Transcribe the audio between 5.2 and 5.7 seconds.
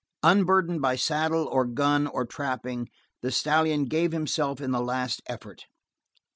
effort.